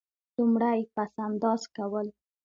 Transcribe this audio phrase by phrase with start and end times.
[0.35, 2.07] لومړی: پس انداز کول.